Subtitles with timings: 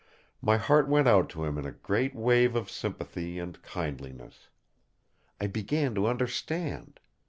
[0.41, 4.47] My heart went out to him in a great wave of sympathy and kindliness.
[5.39, 6.99] I began to understand.